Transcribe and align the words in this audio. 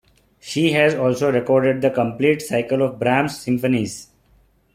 She 0.39 0.71
has 0.71 0.95
also 0.95 1.31
recorded 1.31 1.83
the 1.83 1.91
complete 1.91 2.41
cycle 2.41 2.81
of 2.81 2.97
Brahms' 2.97 3.39
symphonies. 3.39 4.07